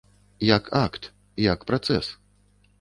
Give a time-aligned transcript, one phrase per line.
[0.57, 1.03] Як акт,
[1.51, 2.13] як працэс.